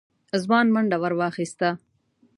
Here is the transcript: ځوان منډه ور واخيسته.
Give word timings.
ځوان 0.43 0.67
منډه 0.73 0.97
ور 1.01 1.13
واخيسته. 1.19 1.69